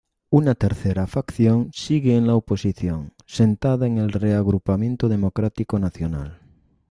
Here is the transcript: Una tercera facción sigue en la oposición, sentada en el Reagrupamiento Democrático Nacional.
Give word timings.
Una 0.31 0.55
tercera 0.55 1.05
facción 1.05 1.69
sigue 1.75 2.15
en 2.17 2.25
la 2.25 2.33
oposición, 2.33 3.13
sentada 3.27 3.85
en 3.85 3.99
el 3.99 4.11
Reagrupamiento 4.13 5.07
Democrático 5.07 5.77
Nacional. 5.77 6.39